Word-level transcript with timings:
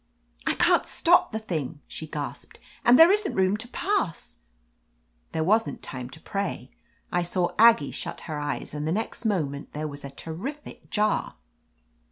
"I 0.47 0.55
can't 0.55 0.87
stop 0.87 1.31
the 1.31 1.37
thing," 1.37 1.79
she 1.87 2.07
gasped, 2.07 2.57
"and 2.83 2.97
there 2.97 3.11
isn't 3.11 3.35
room 3.35 3.55
to 3.57 3.67
pass!" 3.67 4.37
There 5.31 5.43
wasn't 5.43 5.83
time 5.83 6.09
to 6.09 6.19
pray. 6.19 6.71
I 7.11 7.21
saw 7.21 7.49
Aggie 7.59 7.91
shut 7.91 8.21
her 8.21 8.39
eyes, 8.39 8.73
and 8.73 8.87
the 8.87 8.91
next 8.93 9.25
moment 9.25 9.73
there 9.73 9.87
was 9.87 10.03
a 10.03 10.09
terrific 10.09 10.89
jar. 10.89 11.35